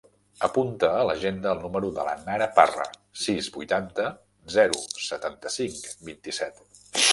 [0.45, 2.87] Apunta a l'agenda el número de la Nara Parra:
[3.25, 4.09] sis, vuitanta,
[4.57, 6.67] zero, setanta-cinc, vint-i-set.